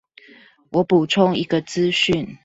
[0.71, 2.39] 我補充一個資訊